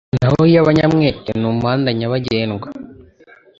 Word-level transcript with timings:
naho 0.17 0.39
iy’abanyamwete 0.49 1.31
ni 1.39 1.45
umuhanda 1.51 1.89
nyabagendwa 1.97 2.67